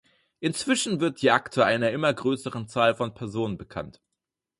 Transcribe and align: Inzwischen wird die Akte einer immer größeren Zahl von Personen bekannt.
Inzwischen 0.39 0.99
wird 0.99 1.21
die 1.21 1.29
Akte 1.29 1.63
einer 1.63 1.91
immer 1.91 2.11
größeren 2.11 2.67
Zahl 2.67 2.95
von 2.95 3.13
Personen 3.13 3.59
bekannt. 3.59 4.01